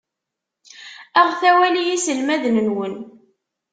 Aɣet 1.19 1.41
awal 1.49 1.75
i 1.81 1.83
yiselmaden-nwen. 1.87 2.93